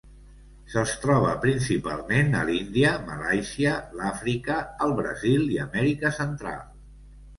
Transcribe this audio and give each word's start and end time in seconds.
Se'ls 0.75 0.93
troba 1.03 1.33
principalment 1.43 2.39
a 2.39 2.41
l'Índia, 2.49 2.95
Malàisia, 3.11 3.75
l'Àfrica, 3.99 4.57
el 4.87 4.97
Brasil 5.01 5.49
i 5.59 5.65
Amèrica 5.69 6.13
Central. 6.21 6.65